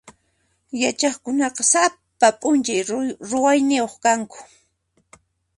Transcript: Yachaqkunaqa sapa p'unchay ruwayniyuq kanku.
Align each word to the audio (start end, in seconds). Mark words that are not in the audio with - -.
Yachaqkunaqa 0.81 1.63
sapa 1.71 2.27
p'unchay 2.39 2.81
ruwayniyuq 3.29 3.93
kanku. 4.03 4.39